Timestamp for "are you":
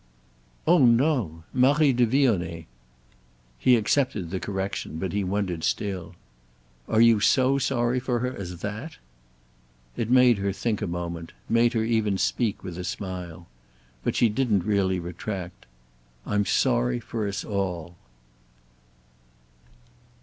6.87-7.19